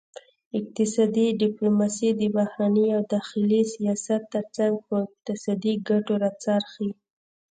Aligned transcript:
اقتصادي 0.59 1.25
ډیپلوماسي 1.41 2.09
د 2.19 2.21
بهرني 2.35 2.87
او 2.95 3.01
داخلي 3.15 3.61
سیاست 3.73 4.21
ترڅنګ 4.33 4.73
په 4.87 4.95
اقتصادي 5.07 5.73
ګټو 5.89 6.13
راڅرخي 6.23 6.89